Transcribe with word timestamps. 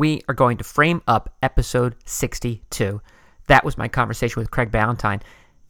we 0.00 0.22
are 0.30 0.34
going 0.34 0.56
to 0.56 0.64
frame 0.64 1.02
up 1.06 1.28
episode 1.42 1.94
62. 2.06 3.02
That 3.48 3.64
was 3.66 3.76
my 3.76 3.86
conversation 3.86 4.40
with 4.40 4.50
Craig 4.50 4.70
Ballantyne. 4.70 5.20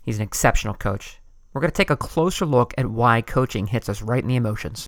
He's 0.03 0.19
an 0.19 0.23
exceptional 0.23 0.75
coach. 0.75 1.19
We're 1.53 1.61
going 1.61 1.73
to 1.73 1.77
take 1.77 1.91
a 1.91 1.97
closer 1.97 2.47
look 2.47 2.73
at 2.79 2.87
why 2.87 3.23
coaching 3.23 3.67
hits 3.67 3.89
us 3.89 4.03
right 4.03 4.23
in 4.23 4.29
the 4.29 4.37
emotions. 4.37 4.87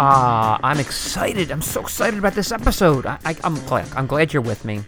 Ah, 0.00 0.60
I'm 0.62 0.78
excited. 0.78 1.50
I'm 1.50 1.60
so 1.60 1.80
excited 1.80 2.20
about 2.20 2.34
this 2.34 2.52
episode. 2.52 3.04
I, 3.04 3.18
I, 3.24 3.36
I'm. 3.42 3.58
I'm 3.96 4.06
glad 4.06 4.32
you're 4.32 4.40
with 4.40 4.64
me. 4.64 4.80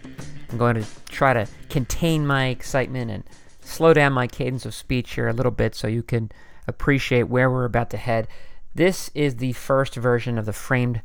I'm 0.51 0.57
going 0.57 0.77
to 0.77 0.85
try 1.09 1.33
to 1.33 1.49
contain 1.69 2.25
my 2.25 2.47
excitement 2.47 3.11
and 3.11 3.25
slow 3.61 3.93
down 3.93 4.13
my 4.13 4.29
cadence 4.29 4.65
of 4.65 4.73
speech 4.73 5.15
here 5.15 5.27
a 5.27 5.33
little 5.33 5.51
bit 5.51 5.75
so 5.75 5.89
you 5.89 6.05
can 6.05 6.31
appreciate 6.69 7.25
where 7.25 7.51
we're 7.51 7.65
about 7.65 7.91
to 7.91 7.97
head. 7.97 8.29
This 8.73 9.11
is 9.13 9.39
the 9.39 9.53
first 9.55 9.97
version 9.97 10.39
of 10.39 10.47
the 10.47 10.53
framed 10.53 11.03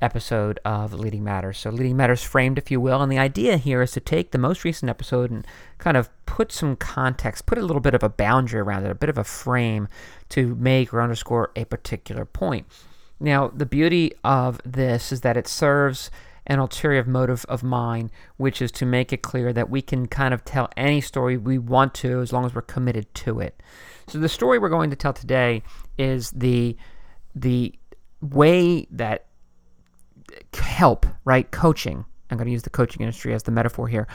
episode 0.00 0.58
of 0.64 0.94
Leading 0.94 1.22
Matters. 1.22 1.58
So, 1.58 1.68
Leading 1.68 1.98
Matters 1.98 2.22
framed, 2.22 2.56
if 2.56 2.70
you 2.70 2.80
will. 2.80 3.02
And 3.02 3.12
the 3.12 3.18
idea 3.18 3.58
here 3.58 3.82
is 3.82 3.92
to 3.92 4.00
take 4.00 4.30
the 4.30 4.38
most 4.38 4.64
recent 4.64 4.88
episode 4.88 5.30
and 5.30 5.46
kind 5.76 5.98
of 5.98 6.08
put 6.24 6.52
some 6.52 6.74
context, 6.74 7.44
put 7.44 7.58
a 7.58 7.62
little 7.62 7.80
bit 7.80 7.92
of 7.92 8.02
a 8.02 8.08
boundary 8.08 8.60
around 8.60 8.86
it, 8.86 8.90
a 8.90 8.94
bit 8.94 9.10
of 9.10 9.18
a 9.18 9.24
frame 9.24 9.88
to 10.30 10.54
make 10.54 10.94
or 10.94 11.02
underscore 11.02 11.50
a 11.54 11.66
particular 11.66 12.24
point. 12.24 12.66
Now, 13.22 13.52
the 13.54 13.66
beauty 13.66 14.12
of 14.24 14.60
this 14.64 15.12
is 15.12 15.20
that 15.20 15.36
it 15.36 15.46
serves 15.46 16.10
an 16.44 16.58
ulterior 16.58 17.04
motive 17.04 17.46
of 17.48 17.62
mine, 17.62 18.10
which 18.36 18.60
is 18.60 18.72
to 18.72 18.84
make 18.84 19.12
it 19.12 19.22
clear 19.22 19.52
that 19.52 19.70
we 19.70 19.80
can 19.80 20.08
kind 20.08 20.34
of 20.34 20.44
tell 20.44 20.68
any 20.76 21.00
story 21.00 21.36
we 21.36 21.56
want 21.56 21.94
to 21.94 22.20
as 22.20 22.32
long 22.32 22.44
as 22.44 22.52
we're 22.52 22.62
committed 22.62 23.14
to 23.14 23.38
it. 23.38 23.62
So 24.08 24.18
the 24.18 24.28
story 24.28 24.58
we're 24.58 24.68
going 24.68 24.90
to 24.90 24.96
tell 24.96 25.12
today 25.12 25.62
is 25.96 26.32
the 26.32 26.76
the 27.34 27.72
way 28.20 28.88
that 28.90 29.26
help, 30.52 31.06
right? 31.24 31.48
Coaching. 31.52 32.04
I'm 32.28 32.36
going 32.36 32.46
to 32.46 32.52
use 32.52 32.62
the 32.62 32.70
coaching 32.70 33.02
industry 33.02 33.34
as 33.34 33.44
the 33.44 33.52
metaphor 33.52 33.86
here. 33.86 34.08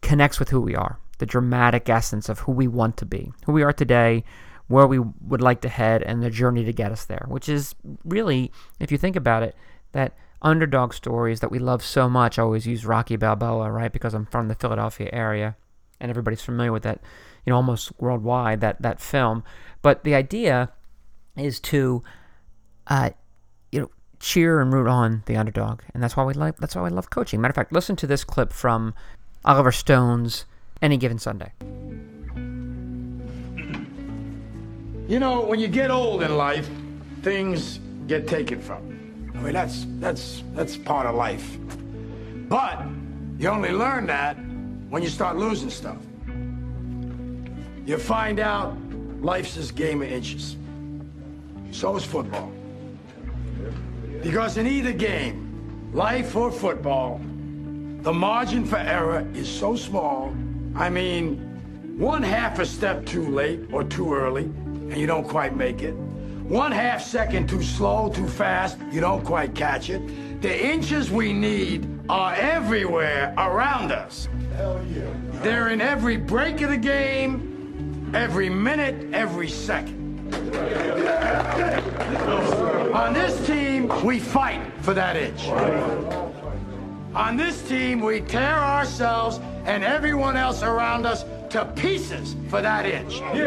Connects 0.00 0.38
with 0.38 0.48
who 0.48 0.60
we 0.60 0.76
are, 0.76 0.98
the 1.18 1.26
dramatic 1.26 1.88
essence 1.88 2.28
of 2.28 2.38
who 2.40 2.52
we 2.52 2.68
want 2.68 2.96
to 2.98 3.06
be, 3.06 3.32
who 3.46 3.52
we 3.52 3.64
are 3.64 3.72
today, 3.72 4.22
where 4.68 4.86
we 4.86 4.98
would 4.98 5.42
like 5.42 5.60
to 5.60 5.68
head 5.68 6.02
and 6.02 6.22
the 6.22 6.30
journey 6.30 6.64
to 6.64 6.72
get 6.72 6.92
us 6.92 7.04
there, 7.04 7.26
which 7.28 7.48
is 7.48 7.74
really, 8.04 8.50
if 8.80 8.90
you 8.90 8.98
think 8.98 9.16
about 9.16 9.42
it, 9.42 9.54
that 9.92 10.14
underdog 10.42 10.92
stories 10.92 11.40
that 11.40 11.50
we 11.50 11.58
love 11.58 11.82
so 11.82 12.08
much. 12.08 12.38
I 12.38 12.42
always 12.42 12.66
use 12.66 12.86
Rocky 12.86 13.16
Balboa, 13.16 13.70
right? 13.70 13.92
Because 13.92 14.14
I'm 14.14 14.26
from 14.26 14.48
the 14.48 14.54
Philadelphia 14.54 15.08
area 15.12 15.56
and 16.00 16.10
everybody's 16.10 16.42
familiar 16.42 16.72
with 16.72 16.82
that, 16.82 17.00
you 17.44 17.50
know, 17.50 17.56
almost 17.56 17.92
worldwide, 17.98 18.60
that, 18.60 18.80
that 18.82 19.00
film. 19.00 19.42
But 19.82 20.04
the 20.04 20.14
idea 20.14 20.72
is 21.36 21.60
to, 21.60 22.02
uh, 22.86 23.10
you 23.72 23.80
know, 23.80 23.90
cheer 24.20 24.60
and 24.60 24.72
root 24.72 24.88
on 24.88 25.22
the 25.26 25.36
underdog. 25.36 25.80
And 25.92 26.02
that's 26.02 26.16
why 26.16 26.24
we 26.24 26.34
like, 26.34 26.56
that's 26.58 26.74
why 26.74 26.84
I 26.84 26.88
love 26.88 27.10
coaching. 27.10 27.40
Matter 27.40 27.52
of 27.52 27.56
fact, 27.56 27.72
listen 27.72 27.96
to 27.96 28.06
this 28.06 28.24
clip 28.24 28.52
from 28.52 28.94
Oliver 29.44 29.72
Stone's 29.72 30.46
Any 30.80 30.96
Given 30.96 31.18
Sunday. 31.18 31.52
You 35.06 35.18
know, 35.18 35.42
when 35.42 35.60
you 35.60 35.68
get 35.68 35.90
old 35.90 36.22
in 36.22 36.34
life, 36.38 36.66
things 37.20 37.78
get 38.06 38.26
taken 38.26 38.58
from 38.58 38.88
you. 38.88 39.32
I 39.34 39.42
mean, 39.42 39.52
that's 39.52 39.86
that's 39.98 40.42
that's 40.54 40.78
part 40.78 41.06
of 41.06 41.14
life. 41.14 41.58
But 42.48 42.86
you 43.38 43.48
only 43.50 43.70
learn 43.70 44.06
that 44.06 44.36
when 44.88 45.02
you 45.02 45.10
start 45.10 45.36
losing 45.36 45.68
stuff. 45.68 45.98
You 47.84 47.98
find 47.98 48.40
out 48.40 48.78
life's 49.20 49.56
this 49.56 49.70
game 49.70 50.00
of 50.00 50.10
inches. 50.10 50.56
So 51.70 51.96
is 51.96 52.04
football. 52.04 52.50
Because 54.22 54.56
in 54.56 54.66
either 54.66 54.92
game, 54.92 55.90
life 55.92 56.34
or 56.34 56.50
football, 56.50 57.20
the 58.00 58.12
margin 58.12 58.64
for 58.64 58.78
error 58.78 59.26
is 59.34 59.50
so 59.50 59.76
small. 59.76 60.34
I 60.74 60.88
mean, 60.88 61.36
one 61.98 62.22
half 62.22 62.58
a 62.58 62.64
step 62.64 63.04
too 63.04 63.28
late 63.28 63.60
or 63.70 63.84
too 63.84 64.14
early, 64.14 64.50
and 64.94 65.00
you 65.00 65.08
don't 65.08 65.26
quite 65.26 65.56
make 65.56 65.82
it. 65.82 65.90
One 66.46 66.70
half 66.70 67.02
second 67.02 67.48
too 67.48 67.64
slow, 67.64 68.12
too 68.14 68.28
fast, 68.28 68.78
you 68.92 69.00
don't 69.00 69.24
quite 69.24 69.52
catch 69.52 69.90
it. 69.90 70.40
The 70.40 70.66
inches 70.66 71.10
we 71.10 71.32
need 71.32 71.98
are 72.08 72.32
everywhere 72.34 73.34
around 73.36 73.90
us. 73.90 74.28
Hell 74.54 74.80
yeah. 74.94 75.02
They're 75.42 75.70
in 75.70 75.80
every 75.80 76.16
break 76.16 76.60
of 76.60 76.70
the 76.70 76.76
game, 76.76 78.08
every 78.14 78.48
minute, 78.48 79.12
every 79.12 79.48
second. 79.48 80.32
On 82.94 83.12
this 83.12 83.44
team, 83.48 83.90
we 84.04 84.20
fight 84.20 84.62
for 84.82 84.94
that 84.94 85.16
inch. 85.16 85.48
On 87.16 87.36
this 87.36 87.66
team, 87.68 87.98
we 87.98 88.20
tear 88.20 88.58
ourselves 88.60 89.40
and 89.64 89.82
everyone 89.82 90.36
else 90.36 90.62
around 90.62 91.06
us 91.06 91.24
to 91.50 91.64
pieces 91.76 92.36
for 92.48 92.60
that 92.60 92.84
inch. 92.86 93.20
We 93.32 93.46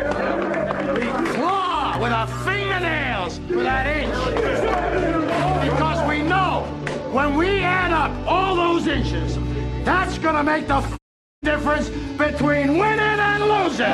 claw 1.35 1.99
with 2.01 2.11
our 2.11 2.27
fingernails 2.45 3.37
for 3.39 3.63
that 3.63 3.85
inch. 3.85 4.13
Because 5.69 6.09
we 6.09 6.23
know 6.23 6.61
when 7.11 7.35
we 7.35 7.59
add 7.59 7.91
up 7.91 8.11
all 8.27 8.55
those 8.55 8.87
inches, 8.87 9.37
that's 9.83 10.17
gonna 10.17 10.43
make 10.43 10.67
the 10.67 10.83
difference 11.43 11.89
between 12.17 12.77
winning 12.77 12.99
and 12.99 13.43
losing. 13.43 13.85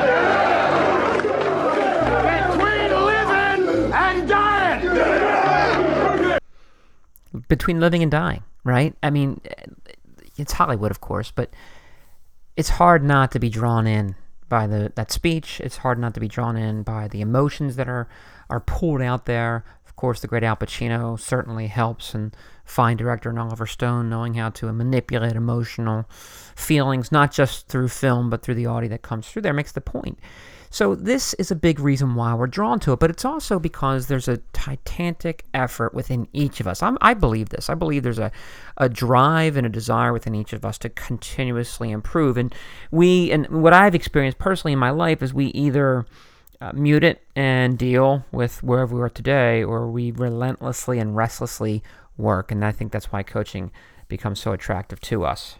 Between 2.31 3.05
living 3.05 3.93
and 3.93 4.29
dying. 4.29 6.39
between 7.47 7.79
living 7.79 8.01
and 8.01 8.11
dying, 8.11 8.43
right? 8.63 8.95
I 9.03 9.09
mean, 9.09 9.41
it's 10.37 10.53
Hollywood, 10.53 10.91
of 10.91 11.01
course, 11.01 11.31
but 11.31 11.49
it's 12.55 12.69
hard 12.69 13.03
not 13.03 13.31
to 13.31 13.39
be 13.39 13.49
drawn 13.49 13.87
in 13.87 14.15
by 14.49 14.67
the 14.67 14.91
that 14.95 15.11
speech. 15.11 15.59
It's 15.61 15.77
hard 15.77 15.97
not 15.97 16.13
to 16.13 16.19
be 16.19 16.27
drawn 16.27 16.55
in 16.55 16.83
by 16.83 17.07
the 17.07 17.21
emotions 17.21 17.75
that 17.75 17.87
are 17.87 18.07
are 18.49 18.59
pulled 18.59 19.01
out 19.01 19.25
there. 19.25 19.63
Of 19.85 19.95
course, 19.95 20.19
the 20.19 20.27
great 20.27 20.43
Al 20.43 20.55
Pacino 20.55 21.19
certainly 21.19 21.67
helps, 21.67 22.13
and 22.13 22.35
fine 22.65 22.97
director 22.97 23.29
and 23.29 23.39
Oliver 23.39 23.67
Stone 23.67 24.09
knowing 24.09 24.35
how 24.35 24.49
to 24.51 24.71
manipulate 24.71 25.35
emotional 25.35 26.05
feelings, 26.55 27.11
not 27.11 27.31
just 27.31 27.67
through 27.67 27.89
film, 27.89 28.29
but 28.29 28.41
through 28.41 28.55
the 28.55 28.65
audio 28.65 28.89
that 28.89 29.01
comes 29.01 29.27
through 29.27 29.43
there, 29.43 29.53
makes 29.53 29.71
the 29.71 29.81
point. 29.81 30.19
So 30.73 30.95
this 30.95 31.35
is 31.35 31.51
a 31.51 31.55
big 31.55 31.79
reason 31.79 32.15
why 32.15 32.33
we're 32.33 32.47
drawn 32.47 32.79
to 32.79 32.93
it, 32.93 32.99
but 32.99 33.11
it's 33.11 33.23
also 33.23 33.59
because 33.59 34.07
there's 34.07 34.27
a 34.27 34.37
titanic 34.53 35.45
effort 35.53 35.93
within 35.93 36.27
each 36.33 36.59
of 36.59 36.65
us. 36.65 36.81
I'm, 36.81 36.97
I 36.99 37.13
believe 37.13 37.49
this. 37.49 37.69
I 37.69 37.75
believe 37.75 38.01
there's 38.01 38.17
a, 38.17 38.31
a 38.77 38.89
drive 38.89 39.55
and 39.55 39.67
a 39.67 39.69
desire 39.69 40.11
within 40.11 40.33
each 40.33 40.51
of 40.51 40.65
us 40.65 40.79
to 40.79 40.89
continuously 40.89 41.91
improve. 41.91 42.37
And 42.37 42.55
we, 42.89 43.31
and 43.31 43.47
what 43.49 43.71
I've 43.71 43.93
experienced 43.93 44.39
personally 44.39 44.73
in 44.73 44.79
my 44.79 44.89
life 44.89 45.21
is 45.21 45.31
we 45.31 45.45
either 45.49 46.07
uh, 46.59 46.71
mute 46.73 47.03
it 47.03 47.21
and 47.35 47.77
deal 47.77 48.25
with 48.31 48.63
wherever 48.63 48.95
we 48.95 49.01
are 49.03 49.09
today, 49.09 49.63
or 49.63 49.91
we 49.91 50.09
relentlessly 50.09 50.97
and 50.97 51.15
restlessly 51.15 51.83
work. 52.17 52.51
And 52.51 52.65
I 52.65 52.71
think 52.71 52.91
that's 52.91 53.11
why 53.11 53.21
coaching 53.21 53.71
becomes 54.07 54.39
so 54.39 54.53
attractive 54.53 54.99
to 55.01 55.23
us. 55.23 55.57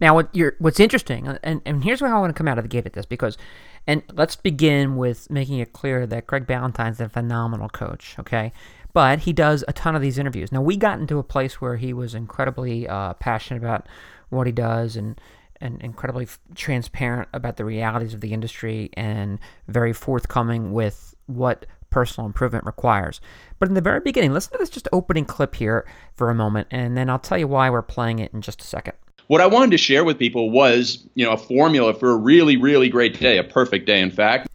Now, 0.00 0.16
what 0.16 0.34
you're, 0.34 0.56
what's 0.58 0.80
interesting, 0.80 1.28
and, 1.44 1.62
and 1.64 1.84
here's 1.84 2.02
where 2.02 2.12
I 2.12 2.18
want 2.18 2.34
to 2.34 2.36
come 2.36 2.48
out 2.48 2.58
of 2.58 2.64
the 2.64 2.68
gate 2.68 2.86
at 2.86 2.94
this, 2.94 3.06
because, 3.06 3.38
and 3.86 4.02
let's 4.12 4.36
begin 4.36 4.96
with 4.96 5.30
making 5.30 5.58
it 5.58 5.72
clear 5.72 6.06
that 6.06 6.26
Craig 6.26 6.46
Ballantyne's 6.46 7.00
a 7.00 7.08
phenomenal 7.08 7.68
coach, 7.68 8.16
okay? 8.18 8.52
But 8.92 9.20
he 9.20 9.32
does 9.32 9.64
a 9.66 9.72
ton 9.72 9.96
of 9.96 10.02
these 10.02 10.18
interviews. 10.18 10.52
Now, 10.52 10.62
we 10.62 10.76
got 10.76 11.00
into 11.00 11.18
a 11.18 11.24
place 11.24 11.60
where 11.60 11.76
he 11.76 11.92
was 11.92 12.14
incredibly 12.14 12.86
uh, 12.86 13.14
passionate 13.14 13.62
about 13.62 13.88
what 14.28 14.46
he 14.46 14.52
does 14.52 14.96
and, 14.96 15.20
and 15.60 15.80
incredibly 15.82 16.28
transparent 16.54 17.28
about 17.32 17.56
the 17.56 17.64
realities 17.64 18.14
of 18.14 18.20
the 18.20 18.32
industry 18.32 18.90
and 18.94 19.38
very 19.66 19.92
forthcoming 19.92 20.72
with 20.72 21.14
what 21.26 21.66
personal 21.90 22.26
improvement 22.26 22.64
requires. 22.64 23.20
But 23.58 23.68
in 23.68 23.74
the 23.74 23.80
very 23.80 24.00
beginning, 24.00 24.32
listen 24.32 24.52
to 24.52 24.58
this 24.58 24.70
just 24.70 24.88
opening 24.92 25.24
clip 25.24 25.54
here 25.54 25.86
for 26.14 26.30
a 26.30 26.34
moment, 26.34 26.68
and 26.70 26.96
then 26.96 27.10
I'll 27.10 27.18
tell 27.18 27.38
you 27.38 27.48
why 27.48 27.70
we're 27.70 27.82
playing 27.82 28.18
it 28.18 28.32
in 28.32 28.42
just 28.42 28.60
a 28.60 28.64
second. 28.64 28.94
What 29.32 29.40
I 29.40 29.46
wanted 29.46 29.70
to 29.70 29.78
share 29.78 30.04
with 30.04 30.18
people 30.18 30.50
was, 30.50 31.06
you 31.14 31.24
know, 31.24 31.32
a 31.32 31.38
formula 31.38 31.94
for 31.94 32.10
a 32.10 32.16
really, 32.16 32.58
really 32.58 32.90
great 32.90 33.18
day, 33.18 33.38
a 33.38 33.42
perfect 33.42 33.86
day, 33.86 33.98
in 33.98 34.10
fact. 34.10 34.46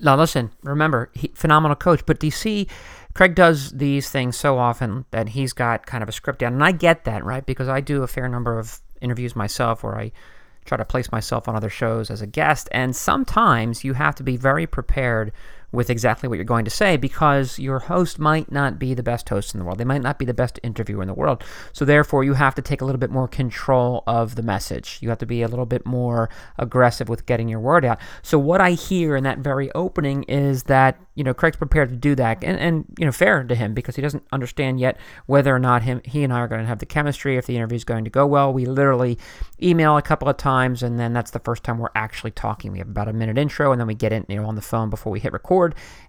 Now, 0.00 0.16
listen, 0.16 0.50
remember, 0.64 1.08
he, 1.14 1.28
phenomenal 1.36 1.76
coach, 1.76 2.04
but 2.04 2.18
do 2.18 2.26
you 2.26 2.32
see, 2.32 2.66
Craig 3.14 3.36
does 3.36 3.70
these 3.70 4.10
things 4.10 4.36
so 4.36 4.58
often 4.58 5.04
that 5.12 5.28
he's 5.28 5.52
got 5.52 5.86
kind 5.86 6.02
of 6.02 6.08
a 6.08 6.12
script 6.12 6.40
down. 6.40 6.54
And 6.54 6.64
I 6.64 6.72
get 6.72 7.04
that, 7.04 7.24
right? 7.24 7.46
Because 7.46 7.68
I 7.68 7.80
do 7.80 8.02
a 8.02 8.08
fair 8.08 8.28
number 8.28 8.58
of 8.58 8.80
interviews 9.00 9.36
myself 9.36 9.84
where 9.84 9.96
I 9.96 10.10
try 10.64 10.76
to 10.76 10.84
place 10.84 11.12
myself 11.12 11.46
on 11.46 11.54
other 11.54 11.70
shows 11.70 12.10
as 12.10 12.20
a 12.20 12.26
guest. 12.26 12.68
And 12.72 12.96
sometimes 12.96 13.84
you 13.84 13.92
have 13.92 14.16
to 14.16 14.24
be 14.24 14.36
very 14.36 14.66
prepared 14.66 15.30
with 15.72 15.90
exactly 15.90 16.28
what 16.28 16.36
you're 16.36 16.44
going 16.44 16.64
to 16.64 16.70
say 16.70 16.96
because 16.96 17.58
your 17.58 17.80
host 17.80 18.18
might 18.18 18.50
not 18.50 18.78
be 18.78 18.94
the 18.94 19.02
best 19.02 19.28
host 19.28 19.54
in 19.54 19.58
the 19.58 19.64
world. 19.64 19.78
They 19.78 19.84
might 19.84 20.02
not 20.02 20.18
be 20.18 20.24
the 20.24 20.34
best 20.34 20.58
interviewer 20.62 21.02
in 21.02 21.08
the 21.08 21.14
world. 21.14 21.42
So, 21.72 21.84
therefore, 21.84 22.24
you 22.24 22.34
have 22.34 22.54
to 22.54 22.62
take 22.62 22.80
a 22.80 22.84
little 22.84 22.98
bit 22.98 23.10
more 23.10 23.28
control 23.28 24.02
of 24.06 24.34
the 24.34 24.42
message. 24.42 24.98
You 25.00 25.08
have 25.08 25.18
to 25.18 25.26
be 25.26 25.42
a 25.42 25.48
little 25.48 25.66
bit 25.66 25.84
more 25.84 26.30
aggressive 26.58 27.08
with 27.08 27.26
getting 27.26 27.48
your 27.48 27.60
word 27.60 27.84
out. 27.84 27.98
So, 28.22 28.38
what 28.38 28.60
I 28.60 28.72
hear 28.72 29.16
in 29.16 29.24
that 29.24 29.38
very 29.38 29.70
opening 29.72 30.22
is 30.24 30.64
that, 30.64 30.98
you 31.14 31.24
know, 31.24 31.34
Craig's 31.34 31.56
prepared 31.56 31.90
to 31.90 31.96
do 31.96 32.14
that. 32.14 32.42
And, 32.42 32.58
and 32.58 32.84
you 32.98 33.04
know, 33.04 33.12
fair 33.12 33.42
to 33.44 33.54
him 33.54 33.74
because 33.74 33.96
he 33.96 34.02
doesn't 34.02 34.24
understand 34.32 34.80
yet 34.80 34.98
whether 35.26 35.54
or 35.54 35.58
not 35.58 35.82
him, 35.82 36.00
he 36.04 36.22
and 36.22 36.32
I 36.32 36.40
are 36.40 36.48
going 36.48 36.60
to 36.60 36.66
have 36.66 36.78
the 36.78 36.86
chemistry, 36.86 37.36
if 37.36 37.46
the 37.46 37.56
interview 37.56 37.76
is 37.76 37.84
going 37.84 38.04
to 38.04 38.10
go 38.10 38.26
well. 38.26 38.52
We 38.52 38.66
literally 38.66 39.18
email 39.62 39.96
a 39.96 40.02
couple 40.02 40.28
of 40.28 40.36
times, 40.36 40.82
and 40.82 40.98
then 40.98 41.12
that's 41.12 41.30
the 41.30 41.38
first 41.38 41.64
time 41.64 41.78
we're 41.78 41.88
actually 41.94 42.30
talking. 42.30 42.72
We 42.72 42.78
have 42.78 42.88
about 42.88 43.08
a 43.08 43.12
minute 43.12 43.38
intro, 43.38 43.72
and 43.72 43.80
then 43.80 43.86
we 43.86 43.94
get 43.94 44.12
in, 44.12 44.24
you 44.28 44.36
know, 44.36 44.46
on 44.46 44.54
the 44.54 44.62
phone 44.62 44.90
before 44.90 45.12
we 45.12 45.20
hit 45.20 45.32
record, 45.32 45.55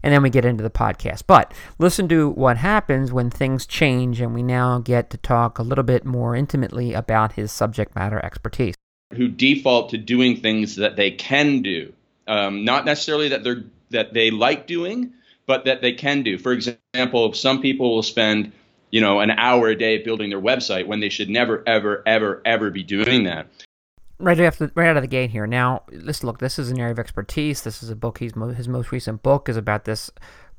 and 0.04 0.14
then 0.14 0.22
we 0.22 0.30
get 0.30 0.46
into 0.46 0.64
the 0.64 0.70
podcast. 0.70 1.24
But 1.28 1.54
listen 1.80 2.08
to 2.10 2.30
what 2.30 2.58
happens 2.58 3.12
when 3.12 3.30
things 3.30 3.66
change, 3.66 4.22
and 4.22 4.34
we 4.34 4.44
now 4.44 4.80
get 4.80 5.10
to 5.12 5.18
talk 5.18 5.60
a 5.60 5.64
little 5.64 5.84
bit 5.84 6.06
more 6.06 6.36
intimately 6.36 6.94
about 6.94 7.34
his 7.34 7.52
subject 7.52 7.96
matter 7.96 8.24
expertise. 8.24 8.76
Who 9.14 9.28
default 9.28 9.90
to 9.92 9.98
doing 9.98 10.38
things 10.38 10.76
that 10.76 10.96
they 10.96 11.12
can 11.12 11.62
do, 11.62 11.94
um, 12.28 12.66
not 12.66 12.86
necessarily 12.86 13.30
that 13.30 13.44
they're 13.44 13.64
that 13.90 14.14
they 14.14 14.32
like 14.32 14.68
doing, 14.68 15.14
but 15.46 15.66
that 15.66 15.82
they 15.82 15.94
can 15.94 16.24
do. 16.24 16.38
For 16.38 16.52
example, 16.52 17.32
some 17.34 17.62
people 17.62 17.96
will 17.96 18.04
spend 18.04 18.52
you 18.92 19.02
know 19.02 19.20
an 19.20 19.32
hour 19.32 19.70
a 19.70 19.78
day 19.78 20.04
building 20.04 20.30
their 20.30 20.42
website 20.42 20.88
when 20.88 21.00
they 21.00 21.10
should 21.10 21.30
never 21.30 21.64
ever 21.68 22.04
ever 22.06 22.42
ever 22.46 22.70
be 22.70 22.84
doing 22.84 23.24
that 23.24 23.48
right 24.20 24.40
after 24.40 24.72
right 24.76 24.90
out 24.90 24.98
of 24.98 25.04
the 25.04 25.08
gate 25.08 25.32
here. 25.32 25.48
Now, 25.48 25.84
let's 25.92 26.24
look. 26.24 26.40
This 26.40 26.60
is 26.60 26.70
an 26.70 26.80
area 26.80 26.92
of 26.92 27.00
expertise. 27.00 27.62
This 27.62 27.84
is 27.84 27.90
a 27.90 27.96
book. 27.96 28.20
He's 28.20 28.34
his 28.56 28.68
most 28.68 28.92
recent 28.92 29.24
book 29.24 29.50
is 29.50 29.58
about 29.58 29.86
this 29.86 30.12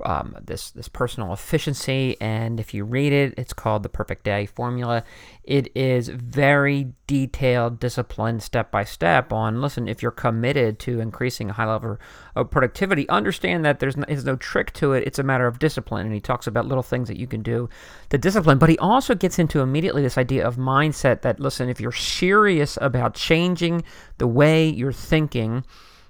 um, 0.04 0.36
this 0.42 0.70
this 0.70 0.88
personal 0.88 1.32
efficiency. 1.32 2.16
And 2.20 2.60
if 2.60 2.74
you 2.74 2.84
read 2.84 3.12
it, 3.12 3.34
it's 3.36 3.52
called 3.52 3.82
the 3.82 3.88
Perfect 3.88 4.24
Day 4.24 4.46
Formula. 4.46 5.04
It 5.44 5.70
is 5.74 6.08
very 6.08 6.92
detailed, 7.06 7.80
disciplined, 7.80 8.42
step 8.42 8.70
by 8.70 8.84
step. 8.84 9.32
On 9.32 9.60
listen, 9.60 9.88
if 9.88 10.02
you're 10.02 10.10
committed 10.10 10.78
to 10.80 11.00
increasing 11.00 11.50
a 11.50 11.52
high 11.52 11.66
level 11.66 11.98
of 12.34 12.50
productivity, 12.50 13.08
understand 13.08 13.64
that 13.64 13.80
there's 13.80 13.96
no, 13.96 14.04
there's 14.06 14.24
no 14.24 14.36
trick 14.36 14.72
to 14.74 14.92
it. 14.92 15.04
It's 15.06 15.18
a 15.18 15.22
matter 15.22 15.46
of 15.46 15.58
discipline. 15.58 16.06
And 16.06 16.14
he 16.14 16.20
talks 16.20 16.46
about 16.46 16.66
little 16.66 16.82
things 16.82 17.08
that 17.08 17.18
you 17.18 17.26
can 17.26 17.42
do 17.42 17.68
to 18.10 18.18
discipline. 18.18 18.58
But 18.58 18.70
he 18.70 18.78
also 18.78 19.14
gets 19.14 19.38
into 19.38 19.60
immediately 19.60 20.02
this 20.02 20.18
idea 20.18 20.46
of 20.46 20.56
mindset. 20.56 21.22
That 21.22 21.40
listen, 21.40 21.68
if 21.68 21.80
you're 21.80 21.92
serious 21.92 22.78
about 22.80 23.14
changing 23.14 23.84
the 24.18 24.26
way 24.26 24.68
you're 24.68 24.92
thinking, 24.92 25.64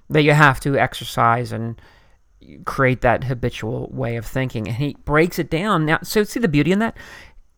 that 0.09 0.23
you 0.23 0.33
have 0.33 0.59
to 0.61 0.77
exercise 0.77 1.51
and 1.51 1.79
create 2.65 3.01
that 3.01 3.23
habitual 3.25 3.89
way 3.91 4.15
of 4.15 4.25
thinking. 4.25 4.67
And 4.67 4.77
he 4.77 4.95
breaks 5.05 5.39
it 5.39 5.49
down. 5.49 5.85
Now, 5.85 5.99
so 6.03 6.23
see 6.23 6.39
the 6.39 6.47
beauty 6.47 6.71
in 6.71 6.79
that? 6.79 6.97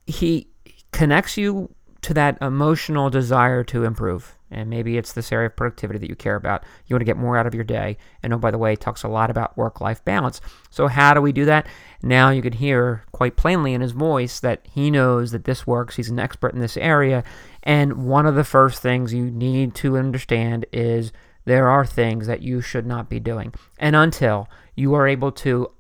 He 0.06 0.48
connects 0.92 1.38
you 1.38 1.74
to 2.02 2.14
that 2.16 2.38
emotional 2.42 3.10
desire 3.10 3.64
to 3.66 3.84
improve. 3.84 4.38
And 4.54 4.70
maybe 4.70 4.98
it's 4.98 5.14
this 5.14 5.32
area 5.32 5.48
of 5.48 5.56
productivity 5.56 5.98
that 6.00 6.10
you 6.10 6.16
care 6.16 6.36
about. 6.36 6.66
You 6.86 6.94
want 6.94 7.02
to 7.02 7.06
get 7.06 7.16
more 7.16 7.38
out 7.38 7.48
of 7.48 7.56
your 7.56 7.64
day. 7.64 7.98
And 8.22 8.34
oh, 8.34 8.38
by 8.38 8.52
the 8.52 8.58
way, 8.58 8.72
he 8.72 8.76
talks 8.76 9.04
a 9.04 9.08
lot 9.08 9.30
about 9.30 9.56
work 9.56 9.80
life 9.80 10.04
balance. 10.04 10.42
So, 10.70 10.88
how 10.88 11.14
do 11.14 11.22
we 11.22 11.32
do 11.32 11.46
that? 11.46 11.68
Now 12.04 12.32
you 12.32 12.42
can 12.42 12.54
hear 12.54 13.06
quite 13.14 13.38
plainly 13.38 13.74
in 13.74 13.80
his 13.80 13.94
voice 13.94 14.42
that 14.42 14.68
he 14.70 14.92
knows 14.92 15.32
that 15.32 15.46
this 15.46 15.66
works. 15.66 15.96
He's 15.96 16.10
an 16.10 16.20
expert 16.20 16.54
in 16.54 16.60
this 16.60 16.76
area. 16.76 17.24
And 17.64 18.06
one 18.06 18.26
of 18.26 18.36
the 18.36 18.44
first 18.44 18.82
things 18.82 19.14
you 19.14 19.32
need 19.32 19.74
to 19.76 19.98
understand 19.98 20.66
is 20.74 21.14
there 21.46 21.70
are 21.70 21.86
things 21.86 22.28
that 22.28 22.42
you 22.42 22.62
should 22.62 22.86
not 22.86 23.10
be 23.10 23.20
doing. 23.20 23.54
And 23.80 23.96
until 23.96 24.48
you 24.76 24.94
are 24.94 25.08
able 25.08 25.32
to 25.34 25.72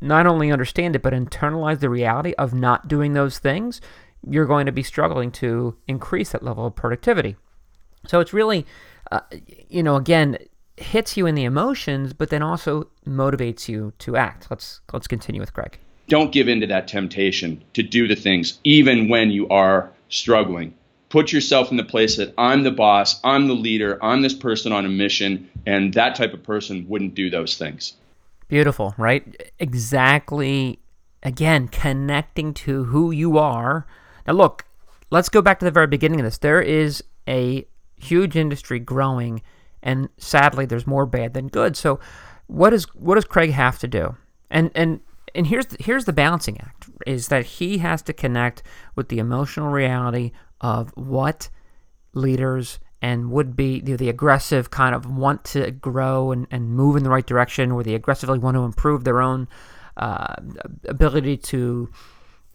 not 0.00 0.26
only 0.26 0.50
understand 0.50 0.96
it, 0.96 1.02
but 1.02 1.12
internalize 1.12 1.80
the 1.80 1.90
reality 1.90 2.34
of 2.38 2.54
not 2.54 2.88
doing 2.88 3.12
those 3.12 3.38
things, 3.38 3.80
you're 4.28 4.46
going 4.46 4.66
to 4.66 4.72
be 4.72 4.82
struggling 4.82 5.30
to 5.32 5.76
increase 5.86 6.30
that 6.30 6.42
level 6.42 6.66
of 6.66 6.74
productivity. 6.74 7.36
So 8.06 8.20
it's 8.20 8.32
really, 8.32 8.66
uh, 9.10 9.20
you 9.68 9.82
know, 9.82 9.96
again, 9.96 10.38
hits 10.76 11.16
you 11.16 11.26
in 11.26 11.34
the 11.34 11.44
emotions, 11.44 12.12
but 12.12 12.30
then 12.30 12.42
also 12.42 12.88
motivates 13.06 13.68
you 13.68 13.92
to 13.98 14.16
act. 14.16 14.46
Let's 14.50 14.80
let's 14.92 15.08
continue 15.08 15.40
with 15.40 15.52
Craig. 15.52 15.78
Don't 16.08 16.32
give 16.32 16.48
in 16.48 16.60
to 16.60 16.66
that 16.68 16.88
temptation 16.88 17.62
to 17.74 17.82
do 17.82 18.08
the 18.08 18.16
things, 18.16 18.60
even 18.64 19.08
when 19.08 19.30
you 19.30 19.48
are 19.48 19.92
struggling 20.08 20.74
put 21.08 21.32
yourself 21.32 21.70
in 21.70 21.76
the 21.76 21.84
place 21.84 22.16
that 22.16 22.34
I'm 22.36 22.62
the 22.62 22.70
boss, 22.70 23.20
I'm 23.24 23.48
the 23.48 23.54
leader, 23.54 23.98
I'm 24.02 24.22
this 24.22 24.34
person 24.34 24.72
on 24.72 24.84
a 24.84 24.88
mission, 24.88 25.48
and 25.66 25.94
that 25.94 26.14
type 26.14 26.34
of 26.34 26.42
person 26.42 26.86
wouldn't 26.88 27.14
do 27.14 27.30
those 27.30 27.56
things. 27.56 27.94
Beautiful, 28.48 28.94
right? 28.96 29.50
Exactly. 29.58 30.78
Again, 31.22 31.68
connecting 31.68 32.54
to 32.54 32.84
who 32.84 33.10
you 33.10 33.38
are. 33.38 33.86
Now, 34.26 34.34
look, 34.34 34.64
let's 35.10 35.28
go 35.28 35.42
back 35.42 35.58
to 35.58 35.64
the 35.64 35.70
very 35.70 35.86
beginning 35.86 36.20
of 36.20 36.24
this. 36.24 36.38
There 36.38 36.62
is 36.62 37.02
a 37.26 37.66
huge 37.96 38.36
industry 38.36 38.78
growing, 38.78 39.42
and 39.82 40.08
sadly, 40.18 40.66
there's 40.66 40.86
more 40.86 41.06
bad 41.06 41.34
than 41.34 41.48
good. 41.48 41.76
So, 41.76 42.00
what 42.46 42.72
is 42.72 42.84
what 42.94 43.16
does 43.16 43.24
Craig 43.24 43.50
have 43.50 43.78
to 43.80 43.88
do? 43.88 44.16
And 44.50 44.70
and 44.74 45.00
and 45.34 45.46
here's 45.46 45.66
the, 45.66 45.76
here's 45.80 46.06
the 46.06 46.12
balancing 46.12 46.60
act: 46.60 46.88
is 47.06 47.28
that 47.28 47.44
he 47.44 47.78
has 47.78 48.00
to 48.02 48.12
connect 48.12 48.62
with 48.94 49.08
the 49.08 49.18
emotional 49.18 49.70
reality 49.70 50.32
of 50.60 50.90
what 50.96 51.48
leaders 52.14 52.78
and 53.00 53.30
would 53.30 53.56
be 53.56 53.76
you 53.76 53.92
know, 53.92 53.96
the 53.96 54.08
aggressive 54.08 54.70
kind 54.70 54.94
of 54.94 55.06
want 55.06 55.44
to 55.44 55.70
grow 55.70 56.32
and, 56.32 56.46
and 56.50 56.70
move 56.70 56.96
in 56.96 57.04
the 57.04 57.10
right 57.10 57.26
direction, 57.26 57.70
or 57.70 57.82
the 57.82 57.94
aggressively 57.94 58.38
want 58.38 58.56
to 58.56 58.64
improve 58.64 59.04
their 59.04 59.20
own 59.20 59.46
uh, 59.96 60.34
ability 60.88 61.36
to 61.36 61.88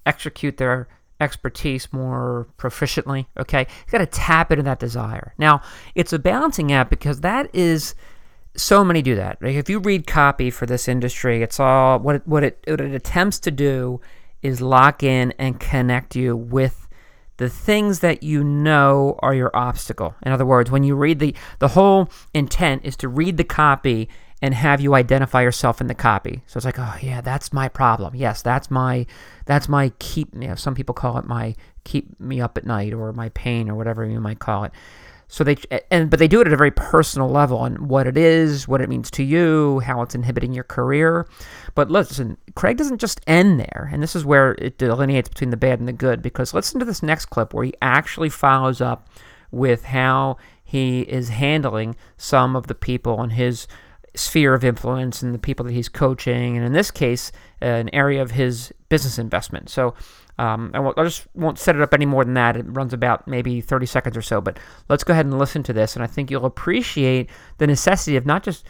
execute 0.06 0.58
their 0.58 0.88
expertise 1.22 1.92
more 1.94 2.48
proficiently. 2.58 3.26
Okay, 3.40 3.62
you 3.62 3.92
got 3.92 4.00
to 4.00 4.06
tap 4.06 4.52
into 4.52 4.64
that 4.64 4.80
desire. 4.80 5.34
Now, 5.38 5.62
it's 5.96 6.12
a 6.12 6.20
balancing 6.20 6.74
act 6.74 6.90
because 6.90 7.22
that 7.22 7.50
is 7.54 7.96
so 8.56 8.84
many 8.84 9.02
do 9.02 9.16
that. 9.16 9.42
Like 9.42 9.56
If 9.56 9.70
you 9.70 9.80
read 9.80 10.06
copy 10.06 10.50
for 10.50 10.66
this 10.66 10.88
industry, 10.88 11.42
it's 11.42 11.60
all 11.60 12.00
what 12.00 12.16
it, 12.18 12.28
what 12.28 12.44
it, 12.44 12.64
what 12.68 12.82
it 12.82 12.94
attempts 12.94 13.40
to 13.42 13.52
do 13.52 14.02
is 14.42 14.62
lock 14.62 15.04
in 15.04 15.34
and 15.40 15.60
connect 15.60 16.16
you 16.16 16.36
with 16.36 16.83
the 17.44 17.50
things 17.50 18.00
that 18.00 18.24
you 18.24 18.42
know 18.42 19.20
are 19.20 19.34
your 19.34 19.52
obstacle. 19.54 20.16
In 20.26 20.32
other 20.32 20.46
words, 20.46 20.72
when 20.72 20.86
you 20.86 20.96
read 20.96 21.20
the 21.20 21.36
the 21.60 21.68
whole 21.70 22.10
intent 22.34 22.86
is 22.86 22.96
to 22.98 23.10
read 23.10 23.36
the 23.36 23.44
copy 23.44 24.08
and 24.42 24.54
have 24.54 24.80
you 24.80 24.96
identify 24.96 25.42
yourself 25.42 25.82
in 25.82 25.88
the 25.88 25.94
copy. 25.94 26.42
So 26.48 26.58
it's 26.58 26.64
like, 26.64 26.80
oh 26.80 26.96
yeah, 27.02 27.20
that's 27.20 27.52
my 27.52 27.68
problem. 27.68 28.16
Yes, 28.16 28.42
that's 28.42 28.72
my 28.72 29.06
that's 29.46 29.68
my 29.68 29.92
keep. 30.00 30.34
You 30.34 30.48
know, 30.48 30.56
some 30.56 30.74
people 30.74 30.96
call 30.96 31.18
it 31.18 31.26
my 31.26 31.54
keep 31.84 32.18
me 32.18 32.40
up 32.40 32.58
at 32.58 32.66
night 32.66 32.94
or 32.94 33.12
my 33.12 33.28
pain 33.30 33.70
or 33.70 33.76
whatever 33.76 34.06
you 34.06 34.22
might 34.22 34.40
call 34.40 34.64
it. 34.64 34.72
So 35.28 35.44
they 35.44 35.58
and 35.90 36.10
but 36.10 36.20
they 36.20 36.28
do 36.28 36.42
it 36.42 36.48
at 36.48 36.54
a 36.54 36.58
very 36.58 36.72
personal 36.72 37.30
level 37.30 37.58
on 37.58 37.88
what 37.88 38.08
it 38.08 38.18
is, 38.18 38.68
what 38.68 38.82
it 38.82 38.90
means 38.90 39.10
to 39.12 39.24
you, 39.24 39.80
how 39.80 40.02
it's 40.02 40.16
inhibiting 40.16 40.54
your 40.54 40.64
career. 40.64 41.28
But 41.76 41.90
listen, 41.90 42.38
Craig 42.56 42.78
doesn't 42.78 43.00
just 43.00 43.22
end 43.26 43.60
there, 43.60 43.90
and 43.92 44.04
this 44.04 44.16
is 44.16 44.26
where 44.26 44.52
it 44.60 44.78
delineates 44.78 45.30
between 45.30 45.50
the 45.50 45.58
bad 45.58 45.80
and 45.80 45.88
the 45.88 45.94
good. 45.94 46.22
Because 46.22 46.54
listen 46.54 46.80
to 46.80 46.86
this 46.86 47.02
next 47.02 47.26
clip 47.28 47.54
where 47.54 47.66
he 47.66 47.74
actually 47.82 48.30
follows 48.30 48.80
up 48.80 49.10
with 49.52 49.86
how 49.86 50.38
he 50.64 51.02
is 51.02 51.30
handling 51.30 51.96
some 52.18 52.56
of 52.56 52.68
the 52.68 52.76
people 52.76 53.22
in 53.24 53.32
his 53.32 53.68
sphere 54.16 54.54
of 54.54 54.64
influence 54.64 55.24
and 55.24 55.34
the 55.34 55.40
people 55.40 55.66
that 55.66 55.74
he's 55.74 55.90
coaching, 55.90 56.56
and 56.56 56.66
in 56.66 56.74
this 56.74 56.92
case, 56.92 57.32
an 57.62 57.90
area 57.94 58.22
of 58.22 58.32
his 58.32 58.72
business 58.90 59.18
investment. 59.18 59.70
So 59.70 59.96
um, 60.40 60.72
I, 60.74 60.80
won't, 60.80 60.98
I 60.98 61.04
just 61.04 61.28
won't 61.36 61.60
set 61.60 61.76
it 61.76 61.82
up 61.82 61.94
any 61.94 62.06
more 62.06 62.26
than 62.26 62.34
that. 62.34 62.58
It 62.58 62.66
runs 62.68 62.94
about 62.94 63.28
maybe 63.28 63.62
30 63.62 63.86
seconds 63.86 64.18
or 64.18 64.22
so. 64.22 64.42
But 64.42 64.58
let's 64.90 65.04
go 65.04 65.14
ahead 65.14 65.26
and 65.26 65.38
listen 65.38 65.64
to 65.64 65.74
this, 65.74 65.96
and 65.96 66.04
I 66.04 66.08
think 66.08 66.32
you'll 66.32 66.46
appreciate 66.46 67.30
the 67.60 67.68
necessity 67.68 68.18
of 68.18 68.26
not 68.26 68.44
just 68.44 68.66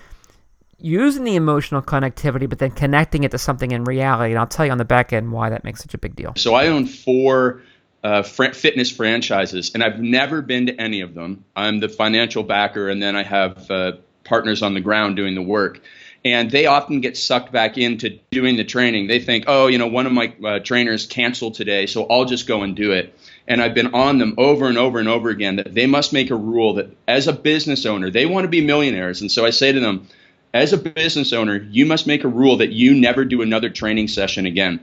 using 0.79 1.24
the 1.24 1.36
emotional 1.36 1.82
connectivity, 1.82 2.50
but 2.50 2.60
then 2.60 2.72
connecting 2.72 3.24
it 3.24 3.32
to 3.32 3.38
something 3.38 3.72
in 3.72 3.86
reality. 3.86 4.32
And 4.32 4.39
I'll 4.39 4.48
tell 4.48 4.65
you 4.65 4.72
on 4.72 4.77
the 4.77 4.86
back 4.86 5.13
end 5.13 5.32
why 5.32 5.50
that 5.50 5.63
makes 5.63 5.82
such 5.82 5.93
a 5.93 5.98
big 5.98 6.15
deal. 6.15 6.34
So 6.36 6.53
I 6.53 6.67
own 6.67 6.86
four 6.86 7.62
uh, 8.03 8.24
fr- 8.24 8.51
fitness 8.51 8.91
franchises, 8.91 9.72
and 9.74 9.82
I've 9.82 10.00
never 10.00 10.41
been 10.41 10.65
to 10.65 10.75
any 10.75 11.00
of 11.00 11.13
them. 11.13 11.46
I'm 11.55 11.79
the 11.79 11.88
financial 11.88 12.43
backer, 12.43 12.89
and 12.89 13.01
then 13.01 13.15
I 13.15 13.24
have 13.24 13.72
uh, 13.72 13.93
partners 14.25 14.62
on 14.62 14.74
the 14.74 14.82
ground 14.82 15.15
doing 15.15 15.36
the 15.36 15.41
work 15.41 15.79
and 16.25 16.50
they 16.50 16.65
often 16.65 17.01
get 17.01 17.18
sucked 17.18 17.51
back 17.51 17.77
into 17.77 18.20
doing 18.32 18.56
the 18.56 18.63
training. 18.63 19.08
They 19.08 19.20
think, 19.20 19.46
oh, 19.48 19.68
you 19.68 19.77
know, 19.77 19.88
one 19.88 20.06
of 20.06 20.13
my 20.13 20.34
uh, 20.44 20.60
trainers 20.60 21.06
canceled 21.06 21.56
today, 21.56 21.86
so 21.86 22.06
I'll 22.06 22.25
just 22.25 22.48
go 22.48 22.62
and 22.63 22.75
do 22.75 22.92
it. 22.92 23.18
And 23.46 23.62
I've 23.62 23.74
been 23.74 23.94
on 23.94 24.20
them 24.20 24.36
over 24.38 24.68
and 24.68 24.77
over 24.77 25.00
and 25.00 25.10
over 25.10 25.30
again 25.30 25.58
that 25.58 25.74
they 25.74 25.86
must 25.86 26.13
make 26.13 26.32
a 26.32 26.36
rule 26.36 26.75
that 26.75 26.96
as 27.08 27.27
a 27.27 27.34
business 27.34 27.86
owner, 27.86 28.10
they 28.10 28.25
want 28.25 28.46
to 28.46 28.50
be 28.50 28.65
millionaires. 28.65 29.20
And 29.20 29.30
so 29.30 29.46
I 29.46 29.50
say 29.50 29.74
to 29.74 29.80
them, 29.82 30.08
as 30.53 30.72
a 30.72 30.77
business 30.77 31.34
owner, 31.34 31.58
you 31.72 31.86
must 31.86 32.08
make 32.08 32.24
a 32.24 32.30
rule 32.30 32.58
that 32.58 32.72
you 32.72 32.94
never 32.96 33.25
do 33.25 33.42
another 33.42 33.70
training 33.70 34.08
session 34.08 34.46
again. 34.46 34.80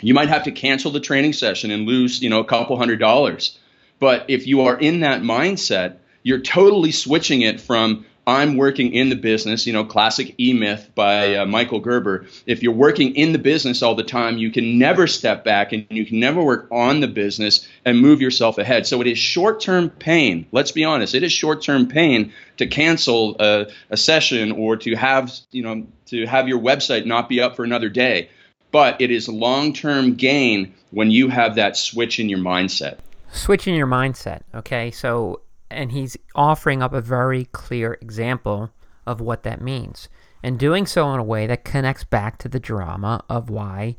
You 0.00 0.14
might 0.14 0.28
have 0.28 0.44
to 0.44 0.52
cancel 0.52 0.92
the 0.92 1.00
training 1.00 1.32
session 1.32 1.70
and 1.70 1.86
lose, 1.86 2.22
you 2.22 2.30
know, 2.30 2.40
a 2.40 2.44
couple 2.44 2.78
hundred 2.78 3.00
dollars. 3.00 3.58
But 3.98 4.26
if 4.28 4.46
you 4.46 4.62
are 4.62 4.78
in 4.78 5.00
that 5.00 5.22
mindset, 5.22 5.96
you're 6.22 6.40
totally 6.40 6.92
switching 6.92 7.42
it 7.42 7.60
from 7.60 8.06
I'm 8.28 8.58
working 8.58 8.92
in 8.92 9.08
the 9.08 9.16
business, 9.16 9.66
you 9.66 9.72
know, 9.72 9.86
classic 9.86 10.34
E 10.38 10.52
Myth 10.52 10.90
by 10.94 11.36
uh, 11.36 11.46
Michael 11.46 11.80
Gerber. 11.80 12.26
If 12.44 12.62
you're 12.62 12.74
working 12.74 13.16
in 13.16 13.32
the 13.32 13.38
business 13.38 13.82
all 13.82 13.94
the 13.94 14.04
time, 14.04 14.36
you 14.36 14.50
can 14.50 14.78
never 14.78 15.06
step 15.06 15.44
back 15.44 15.72
and 15.72 15.86
you 15.88 16.04
can 16.04 16.20
never 16.20 16.42
work 16.42 16.68
on 16.70 17.00
the 17.00 17.08
business 17.08 17.66
and 17.86 17.98
move 17.98 18.20
yourself 18.20 18.58
ahead. 18.58 18.86
So 18.86 19.00
it 19.00 19.06
is 19.06 19.16
short 19.16 19.62
term 19.62 19.88
pain. 19.88 20.46
Let's 20.52 20.72
be 20.72 20.84
honest, 20.84 21.14
it 21.14 21.22
is 21.22 21.32
short 21.32 21.62
term 21.62 21.88
pain 21.88 22.34
to 22.58 22.66
cancel 22.66 23.34
a, 23.40 23.68
a 23.88 23.96
session 23.96 24.52
or 24.52 24.76
to 24.76 24.94
have, 24.94 25.32
you 25.50 25.62
know, 25.62 25.86
to 26.08 26.26
have 26.26 26.48
your 26.48 26.60
website 26.60 27.06
not 27.06 27.30
be 27.30 27.40
up 27.40 27.56
for 27.56 27.64
another 27.64 27.88
day. 27.88 28.28
But 28.70 29.00
it 29.00 29.10
is 29.10 29.30
long 29.30 29.72
term 29.72 30.16
gain 30.16 30.74
when 30.90 31.10
you 31.10 31.30
have 31.30 31.54
that 31.54 31.78
switch 31.78 32.20
in 32.20 32.28
your 32.28 32.40
mindset. 32.40 32.98
Switch 33.32 33.66
in 33.66 33.74
your 33.74 33.86
mindset. 33.86 34.42
Okay. 34.54 34.90
So 34.90 35.40
and 35.70 35.92
he's 35.92 36.16
offering 36.34 36.82
up 36.82 36.92
a 36.92 37.00
very 37.00 37.46
clear 37.46 37.98
example 38.00 38.70
of 39.06 39.20
what 39.20 39.42
that 39.42 39.60
means 39.60 40.08
and 40.42 40.58
doing 40.58 40.86
so 40.86 41.12
in 41.12 41.20
a 41.20 41.24
way 41.24 41.46
that 41.46 41.64
connects 41.64 42.04
back 42.04 42.38
to 42.38 42.48
the 42.48 42.60
drama 42.60 43.22
of 43.28 43.50
why 43.50 43.96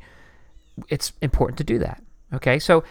it's 0.88 1.12
important 1.20 1.58
to 1.58 1.64
do 1.64 1.78
that 1.78 2.02
okay? 2.32 2.58
So 2.58 2.84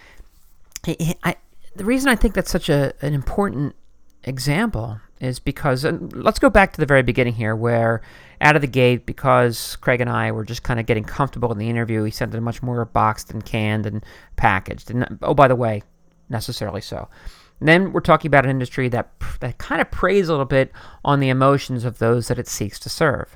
I, 1.24 1.36
the 1.76 1.86
reason 1.86 2.10
i 2.10 2.16
think 2.16 2.34
that's 2.34 2.52
such 2.52 2.70
a, 2.70 2.94
an 3.02 3.14
important 3.14 3.76
example 4.24 5.00
is 5.22 5.40
because 5.40 5.84
let's 5.84 6.40
go 6.40 6.50
back 6.50 6.74
to 6.74 6.80
the 6.80 6.86
very 6.86 7.04
beginning 7.04 7.34
here 7.34 7.56
where 7.56 8.02
out 8.42 8.56
of 8.56 8.62
the 8.62 8.68
gate 8.68 9.06
because 9.06 9.78
craig 9.78 10.02
and 10.02 10.10
i 10.10 10.32
were 10.32 10.44
just 10.44 10.64
kind 10.64 10.80
of 10.80 10.86
getting 10.86 11.04
comfortable 11.04 11.52
in 11.52 11.58
the 11.58 11.70
interview 11.70 12.04
he 12.04 12.12
sent 12.12 12.34
it 12.36 12.42
much 12.42 12.62
more 12.62 12.84
boxed 12.86 13.32
and 13.32 13.46
canned 13.46 13.86
and 13.86 14.06
packaged 14.36 14.92
and 14.92 15.20
oh 15.22 15.34
by 15.34 15.48
the 15.48 15.56
way 15.56 15.82
necessarily 16.30 16.82
so 16.82 17.08
then 17.68 17.92
we're 17.92 18.00
talking 18.00 18.30
about 18.30 18.46
an 18.46 18.52
industry 18.52 18.88
that, 18.90 19.12
that 19.42 19.58
kind 19.58 19.82
of 19.82 19.92
preys 19.92 20.30
a 20.30 20.32
little 20.32 20.46
bit 20.46 20.72
on 21.04 21.20
the 21.20 21.30
emotions 21.30 21.84
of 21.84 22.00
those 22.00 22.28
that 22.28 22.40
it 22.40 22.48
seeks 22.48 22.80
to 22.80 22.90
serve. 22.90 23.36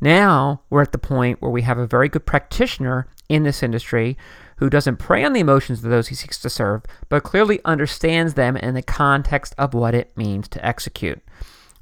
Now 0.00 0.62
we're 0.68 0.82
at 0.82 0.92
the 0.92 0.98
point 0.98 1.40
where 1.40 1.50
we 1.50 1.62
have 1.62 1.78
a 1.78 1.86
very 1.86 2.08
good 2.08 2.26
practitioner 2.26 3.06
in 3.28 3.44
this 3.44 3.62
industry 3.62 4.18
who 4.56 4.68
doesn't 4.68 4.96
prey 4.96 5.24
on 5.24 5.32
the 5.32 5.40
emotions 5.40 5.84
of 5.84 5.90
those 5.90 6.08
he 6.08 6.14
seeks 6.14 6.38
to 6.40 6.50
serve, 6.50 6.82
but 7.08 7.22
clearly 7.22 7.60
understands 7.64 8.34
them 8.34 8.56
in 8.56 8.74
the 8.74 8.82
context 8.82 9.54
of 9.58 9.74
what 9.74 9.94
it 9.94 10.16
means 10.16 10.48
to 10.48 10.64
execute. 10.64 11.20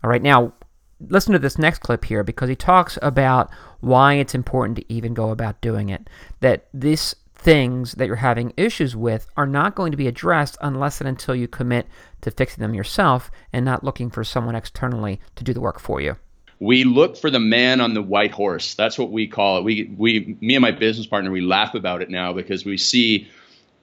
All 0.02 0.10
right, 0.10 0.22
now 0.22 0.52
listen 1.08 1.32
to 1.32 1.38
this 1.38 1.58
next 1.58 1.78
clip 1.78 2.04
here 2.04 2.22
because 2.22 2.48
he 2.48 2.56
talks 2.56 2.98
about 3.02 3.50
why 3.80 4.14
it's 4.14 4.34
important 4.34 4.76
to 4.76 4.92
even 4.92 5.14
go 5.14 5.30
about 5.30 5.60
doing 5.60 5.88
it. 5.88 6.08
That 6.40 6.68
this 6.72 7.14
things 7.40 7.92
that 7.92 8.06
you're 8.06 8.16
having 8.16 8.52
issues 8.56 8.94
with 8.94 9.26
are 9.36 9.46
not 9.46 9.74
going 9.74 9.90
to 9.90 9.96
be 9.96 10.06
addressed 10.06 10.58
unless 10.60 11.00
and 11.00 11.08
until 11.08 11.34
you 11.34 11.48
commit 11.48 11.86
to 12.20 12.30
fixing 12.30 12.60
them 12.60 12.74
yourself 12.74 13.30
and 13.52 13.64
not 13.64 13.82
looking 13.82 14.10
for 14.10 14.22
someone 14.22 14.54
externally 14.54 15.18
to 15.36 15.44
do 15.44 15.54
the 15.54 15.60
work 15.60 15.80
for 15.80 16.00
you. 16.00 16.16
We 16.58 16.84
look 16.84 17.16
for 17.16 17.30
the 17.30 17.40
man 17.40 17.80
on 17.80 17.94
the 17.94 18.02
white 18.02 18.32
horse. 18.32 18.74
That's 18.74 18.98
what 18.98 19.10
we 19.10 19.26
call 19.26 19.58
it. 19.58 19.64
We, 19.64 19.90
we, 19.96 20.36
me 20.42 20.54
and 20.54 20.62
my 20.62 20.72
business 20.72 21.06
partner, 21.06 21.30
we 21.30 21.40
laugh 21.40 21.74
about 21.74 22.02
it 22.02 22.10
now 22.10 22.34
because 22.34 22.66
we 22.66 22.76
see 22.76 23.28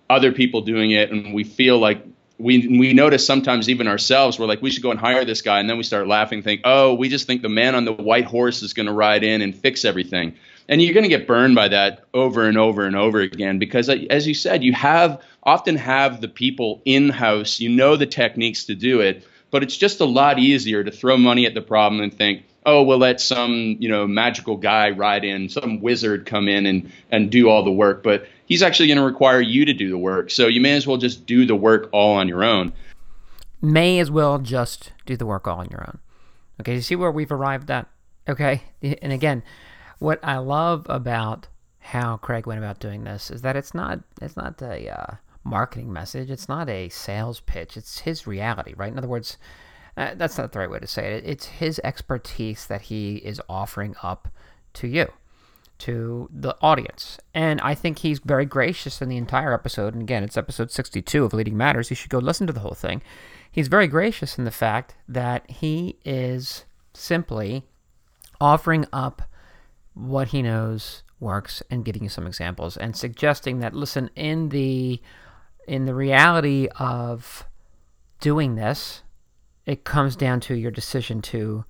other 0.07 0.31
people 0.31 0.61
doing 0.61 0.91
it 0.91 1.11
and 1.11 1.33
we 1.33 1.43
feel 1.43 1.79
like 1.79 2.05
we 2.39 2.67
we 2.67 2.93
notice 2.93 3.25
sometimes 3.25 3.67
even 3.67 3.87
ourselves 3.87 4.37
we're 4.37 4.45
like 4.45 4.61
we 4.61 4.69
should 4.69 4.83
go 4.83 4.91
and 4.91 4.99
hire 4.99 5.25
this 5.25 5.41
guy 5.41 5.59
and 5.59 5.69
then 5.69 5.75
we 5.75 5.83
start 5.83 6.07
laughing 6.07 6.43
think 6.43 6.61
oh 6.63 6.93
we 6.93 7.09
just 7.09 7.25
think 7.25 7.41
the 7.41 7.49
man 7.49 7.75
on 7.75 7.83
the 7.83 7.91
white 7.91 8.25
horse 8.25 8.61
is 8.61 8.73
going 8.73 8.85
to 8.85 8.93
ride 8.93 9.23
in 9.23 9.41
and 9.41 9.55
fix 9.55 9.83
everything 9.83 10.35
and 10.69 10.81
you're 10.81 10.93
going 10.93 11.03
to 11.03 11.09
get 11.09 11.27
burned 11.27 11.55
by 11.55 11.67
that 11.67 12.05
over 12.13 12.45
and 12.45 12.57
over 12.57 12.85
and 12.85 12.95
over 12.95 13.19
again 13.19 13.59
because 13.59 13.89
as 13.89 14.27
you 14.27 14.33
said 14.33 14.63
you 14.63 14.73
have 14.73 15.21
often 15.43 15.75
have 15.75 16.21
the 16.21 16.27
people 16.27 16.81
in 16.85 17.09
house 17.09 17.59
you 17.59 17.69
know 17.69 17.95
the 17.95 18.05
techniques 18.05 18.65
to 18.65 18.75
do 18.75 18.99
it 18.99 19.25
but 19.49 19.63
it's 19.63 19.77
just 19.77 20.01
a 20.01 20.05
lot 20.05 20.39
easier 20.39 20.83
to 20.83 20.91
throw 20.91 21.17
money 21.17 21.45
at 21.45 21.53
the 21.53 21.61
problem 21.61 22.01
and 22.01 22.13
think 22.13 22.43
oh 22.65 22.83
we'll 22.83 22.97
let 22.97 23.19
some 23.19 23.77
you 23.79 23.89
know 23.89 24.05
magical 24.05 24.57
guy 24.57 24.89
ride 24.89 25.23
in 25.23 25.49
some 25.49 25.81
wizard 25.81 26.25
come 26.25 26.47
in 26.47 26.65
and 26.65 26.91
and 27.11 27.31
do 27.31 27.49
all 27.49 27.63
the 27.63 27.71
work 27.71 28.03
but 28.03 28.27
he's 28.47 28.63
actually 28.63 28.87
going 28.87 28.97
to 28.97 29.03
require 29.03 29.41
you 29.41 29.65
to 29.65 29.73
do 29.73 29.89
the 29.89 29.97
work 29.97 30.29
so 30.31 30.47
you 30.47 30.61
may 30.61 30.75
as 30.75 30.87
well 30.87 30.97
just 30.97 31.25
do 31.25 31.45
the 31.45 31.55
work 31.55 31.89
all 31.91 32.15
on 32.15 32.27
your 32.27 32.43
own. 32.43 32.73
May 33.61 33.99
as 33.99 34.11
well 34.11 34.37
just 34.37 34.91
do 35.05 35.17
the 35.17 35.25
work 35.25 35.47
all 35.47 35.59
on 35.59 35.67
your 35.69 35.81
own. 35.81 35.99
Okay 36.59 36.75
you 36.75 36.81
see 36.81 36.95
where 36.95 37.11
we've 37.11 37.31
arrived 37.31 37.69
at? 37.71 37.87
Okay 38.27 38.63
and 38.81 39.11
again 39.13 39.43
what 39.99 40.19
I 40.23 40.37
love 40.37 40.85
about 40.89 41.47
how 41.79 42.17
Craig 42.17 42.45
went 42.45 42.59
about 42.59 42.79
doing 42.79 43.03
this 43.03 43.31
is 43.31 43.41
that 43.41 43.55
it's 43.55 43.73
not 43.73 43.99
it's 44.21 44.35
not 44.35 44.61
a 44.61 44.89
uh, 44.89 45.15
marketing 45.43 45.91
message. 45.91 46.29
It's 46.29 46.49
not 46.49 46.69
a 46.69 46.89
sales 46.89 47.39
pitch. 47.39 47.77
It's 47.77 47.99
his 47.99 48.27
reality, 48.27 48.73
right? 48.75 48.91
In 48.91 48.97
other 48.97 49.07
words, 49.07 49.37
uh, 49.95 50.13
that's 50.15 50.37
not 50.37 50.51
the 50.51 50.59
right 50.59 50.69
way 50.69 50.79
to 50.79 50.87
say 50.87 51.15
it. 51.15 51.23
It's 51.25 51.45
his 51.45 51.81
expertise 51.83 52.67
that 52.67 52.83
he 52.83 53.17
is 53.17 53.41
offering 53.49 53.95
up 54.03 54.27
to 54.73 54.87
you, 54.87 55.07
to 55.79 56.29
the 56.31 56.55
audience. 56.61 57.17
And 57.33 57.59
I 57.61 57.73
think 57.73 57.99
he's 57.99 58.19
very 58.19 58.45
gracious 58.45 59.01
in 59.01 59.09
the 59.09 59.17
entire 59.17 59.53
episode. 59.53 59.93
And 59.93 60.03
again, 60.03 60.23
it's 60.23 60.37
episode 60.37 60.71
62 60.71 61.23
of 61.23 61.33
Leading 61.33 61.57
Matters. 61.57 61.89
You 61.89 61.95
should 61.95 62.11
go 62.11 62.19
listen 62.19 62.45
to 62.47 62.53
the 62.53 62.59
whole 62.59 62.75
thing. 62.75 63.01
He's 63.49 63.69
very 63.69 63.87
gracious 63.87 64.37
in 64.37 64.45
the 64.45 64.51
fact 64.51 64.93
that 65.07 65.49
he 65.49 65.97
is 66.05 66.65
simply 66.93 67.63
offering 68.39 68.85
up 68.93 69.23
what 69.97 70.29
he 70.29 70.41
knows 70.41 71.03
works 71.19 71.63
and 71.71 71.83
giving 71.83 72.03
you 72.03 72.09
some 72.09 72.27
examples 72.27 72.77
and 72.77 72.95
suggesting 72.95 73.59
that 73.59 73.73
listen 73.73 74.09
in 74.15 74.49
the 74.49 75.01
in 75.67 75.85
the 75.85 75.95
reality 75.95 76.67
of 76.79 77.45
doing 78.19 78.55
this 78.55 79.01
it 79.65 79.83
comes 79.83 80.15
down 80.15 80.39
to 80.39 80.55
your 80.55 80.71
decision 80.71 81.21
to 81.21 81.65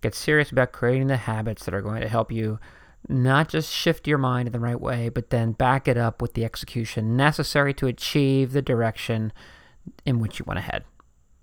get 0.00 0.14
serious 0.14 0.52
about 0.52 0.72
creating 0.72 1.08
the 1.08 1.16
habits 1.16 1.64
that 1.64 1.74
are 1.74 1.82
going 1.82 2.00
to 2.00 2.08
help 2.08 2.30
you 2.30 2.58
not 3.08 3.48
just 3.48 3.72
shift 3.72 4.06
your 4.06 4.18
mind 4.18 4.46
in 4.46 4.52
the 4.52 4.60
right 4.60 4.80
way 4.80 5.08
but 5.08 5.30
then 5.30 5.52
back 5.52 5.88
it 5.88 5.96
up 5.96 6.22
with 6.22 6.34
the 6.34 6.44
execution 6.44 7.16
necessary 7.16 7.74
to 7.74 7.88
achieve 7.88 8.52
the 8.52 8.62
direction 8.62 9.32
in 10.06 10.20
which 10.20 10.38
you 10.38 10.44
want 10.46 10.56
to 10.56 10.62
head 10.62 10.84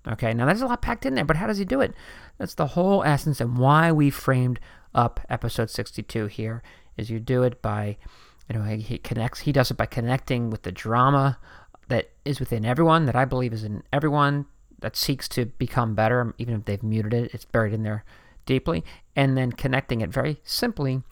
okay 0.08 0.32
now 0.32 0.46
there's 0.46 0.62
a 0.62 0.66
lot 0.66 0.80
packed 0.80 1.04
in 1.04 1.14
there 1.14 1.24
but 1.24 1.36
how 1.36 1.46
does 1.46 1.58
he 1.58 1.64
do 1.64 1.80
it? 1.80 1.92
That's 2.38 2.54
the 2.54 2.68
whole 2.68 3.04
essence 3.04 3.40
and 3.40 3.58
why 3.58 3.92
we 3.92 4.10
framed 4.10 4.58
up 4.94 5.20
episode 5.28 5.70
62 5.70 6.26
here 6.26 6.62
is 6.96 7.10
you 7.10 7.20
do 7.20 7.42
it 7.42 7.62
by 7.62 7.96
you 8.48 8.58
know 8.58 8.64
he 8.64 8.98
connects 8.98 9.40
he 9.40 9.52
does 9.52 9.70
it 9.70 9.76
by 9.76 9.86
connecting 9.86 10.50
with 10.50 10.62
the 10.62 10.72
drama 10.72 11.38
that 11.88 12.10
is 12.24 12.40
within 12.40 12.64
everyone 12.64 13.06
that 13.06 13.16
i 13.16 13.24
believe 13.24 13.52
is 13.52 13.64
in 13.64 13.82
everyone 13.92 14.46
that 14.80 14.96
seeks 14.96 15.28
to 15.28 15.46
become 15.46 15.94
better 15.94 16.34
even 16.38 16.54
if 16.54 16.64
they've 16.64 16.82
muted 16.82 17.14
it 17.14 17.34
it's 17.34 17.44
buried 17.44 17.72
in 17.72 17.82
there 17.82 18.04
deeply 18.46 18.84
and 19.16 19.36
then 19.36 19.52
connecting 19.52 20.00
it 20.00 20.10
very 20.10 20.40
simply 20.44 21.02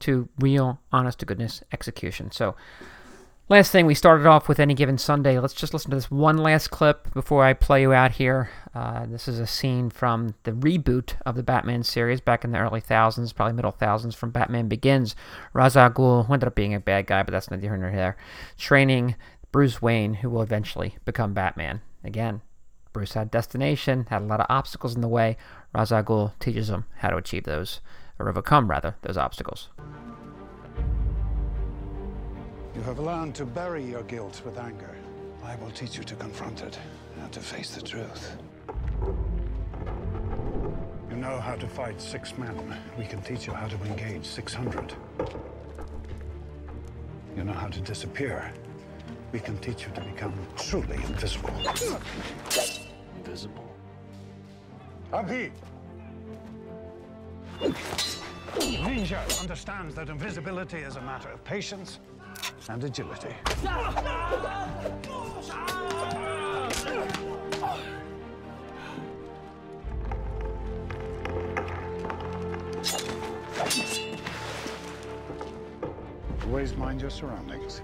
to 0.00 0.28
real 0.38 0.80
honest 0.92 1.20
to 1.20 1.26
goodness 1.26 1.62
execution. 1.72 2.30
So 2.30 2.56
Last 3.50 3.70
thing, 3.70 3.84
we 3.84 3.94
started 3.94 4.26
off 4.26 4.48
with 4.48 4.58
Any 4.58 4.72
Given 4.72 4.96
Sunday. 4.96 5.38
Let's 5.38 5.52
just 5.52 5.74
listen 5.74 5.90
to 5.90 5.98
this 5.98 6.10
one 6.10 6.38
last 6.38 6.70
clip 6.70 7.12
before 7.12 7.44
I 7.44 7.52
play 7.52 7.82
you 7.82 7.92
out 7.92 8.12
here. 8.12 8.48
Uh, 8.74 9.04
this 9.04 9.28
is 9.28 9.38
a 9.38 9.46
scene 9.46 9.90
from 9.90 10.34
the 10.44 10.52
reboot 10.52 11.16
of 11.26 11.34
the 11.34 11.42
Batman 11.42 11.82
series 11.82 12.22
back 12.22 12.42
in 12.42 12.52
the 12.52 12.58
early 12.58 12.80
thousands, 12.80 13.34
probably 13.34 13.52
middle 13.52 13.70
thousands, 13.70 14.14
from 14.14 14.30
Batman 14.30 14.66
Begins. 14.66 15.14
Ra's 15.52 15.76
al 15.76 15.90
Ghul, 15.90 16.24
ended 16.30 16.46
up 16.46 16.54
being 16.54 16.72
a 16.72 16.80
bad 16.80 17.06
guy, 17.06 17.22
but 17.22 17.32
that's 17.32 17.50
neither 17.50 17.68
here 17.68 17.76
nor 17.76 17.90
there, 17.90 18.16
training 18.56 19.14
Bruce 19.52 19.82
Wayne, 19.82 20.14
who 20.14 20.30
will 20.30 20.40
eventually 20.40 20.96
become 21.04 21.34
Batman. 21.34 21.82
Again, 22.02 22.40
Bruce 22.94 23.12
had 23.12 23.30
destination, 23.30 24.06
had 24.08 24.22
a 24.22 24.26
lot 24.26 24.40
of 24.40 24.46
obstacles 24.48 24.94
in 24.94 25.02
the 25.02 25.06
way. 25.06 25.36
Ra's 25.74 25.92
al 25.92 26.02
Ghul 26.02 26.32
teaches 26.40 26.70
him 26.70 26.86
how 26.96 27.10
to 27.10 27.18
achieve 27.18 27.44
those, 27.44 27.82
or 28.18 28.26
overcome, 28.26 28.70
rather, 28.70 28.96
those 29.02 29.18
obstacles. 29.18 29.68
You 32.74 32.82
have 32.82 32.98
learned 32.98 33.36
to 33.36 33.44
bury 33.46 33.84
your 33.84 34.02
guilt 34.02 34.42
with 34.44 34.58
anger. 34.58 34.96
I 35.44 35.54
will 35.56 35.70
teach 35.70 35.96
you 35.96 36.02
to 36.02 36.16
confront 36.16 36.62
it 36.62 36.76
and 37.20 37.32
to 37.32 37.38
face 37.38 37.70
the 37.76 37.80
truth. 37.80 38.36
You 41.08 41.16
know 41.16 41.38
how 41.38 41.54
to 41.54 41.68
fight 41.68 42.00
six 42.00 42.36
men. 42.36 42.76
We 42.98 43.06
can 43.06 43.22
teach 43.22 43.46
you 43.46 43.52
how 43.52 43.68
to 43.68 43.76
engage 43.84 44.24
600. 44.24 44.92
You 47.36 47.44
know 47.44 47.52
how 47.52 47.68
to 47.68 47.80
disappear. 47.80 48.52
We 49.30 49.38
can 49.38 49.56
teach 49.58 49.86
you 49.86 49.92
to 49.94 50.00
become 50.00 50.34
truly 50.56 50.96
invisible. 50.96 51.54
Invisible? 53.18 53.72
Abhi! 55.12 55.52
Ninja 58.58 59.40
understands 59.40 59.94
that 59.94 60.08
invisibility 60.08 60.78
is 60.78 60.96
a 60.96 61.00
matter 61.00 61.28
of 61.28 61.44
patience 61.44 62.00
and 62.68 62.84
agility. 62.84 63.34
Always 76.46 76.76
mind 76.76 77.00
your 77.00 77.10
surroundings. 77.10 77.82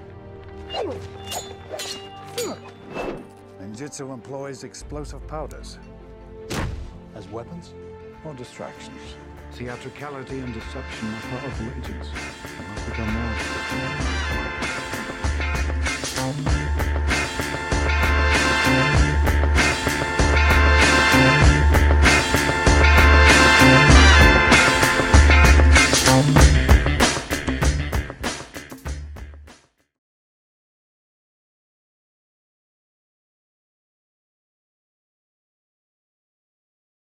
Ninjutsu 3.60 4.12
employs 4.12 4.64
explosive 4.64 5.26
powders. 5.26 5.78
As 7.14 7.28
weapons? 7.28 7.75
or 8.25 8.34
distractions. 8.34 9.16
Theatricality 9.52 10.38
and 10.38 10.54
deception 10.54 11.14
are 11.14 11.21
powerful 11.21 11.66
agents. 11.78 12.09
I 12.59 12.62
must 12.69 12.87
become 12.87 13.12
more. 16.85 16.89